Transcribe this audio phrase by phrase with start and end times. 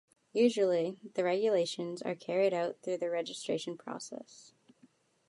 [0.33, 4.51] Usually, the regulations are carried out through the registration process.